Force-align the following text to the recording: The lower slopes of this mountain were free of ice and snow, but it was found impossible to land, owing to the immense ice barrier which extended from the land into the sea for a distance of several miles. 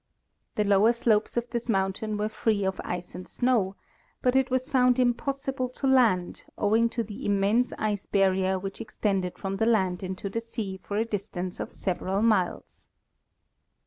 The 0.55 0.63
lower 0.63 0.93
slopes 0.93 1.37
of 1.37 1.47
this 1.51 1.69
mountain 1.69 2.17
were 2.17 2.27
free 2.27 2.65
of 2.65 2.81
ice 2.83 3.13
and 3.13 3.27
snow, 3.27 3.75
but 4.23 4.35
it 4.35 4.49
was 4.49 4.67
found 4.67 4.97
impossible 4.97 5.69
to 5.77 5.85
land, 5.85 6.43
owing 6.57 6.89
to 6.89 7.03
the 7.03 7.23
immense 7.23 7.71
ice 7.77 8.07
barrier 8.07 8.57
which 8.57 8.81
extended 8.81 9.37
from 9.37 9.57
the 9.57 9.67
land 9.67 10.01
into 10.01 10.27
the 10.27 10.41
sea 10.41 10.77
for 10.77 10.97
a 10.97 11.05
distance 11.05 11.59
of 11.59 11.71
several 11.71 12.23
miles. 12.23 12.89